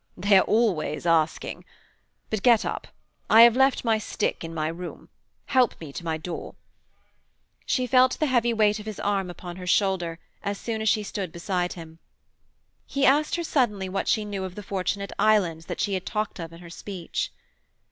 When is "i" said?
3.29-3.43